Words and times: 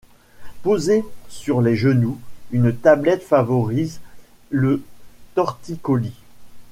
Posée 0.63 1.03
sur 1.29 1.61
les 1.61 1.75
genoux, 1.75 2.19
une 2.49 2.75
tablette 2.75 3.21
favorise 3.21 3.99
le 4.49 4.81
torticolis. 5.35 6.17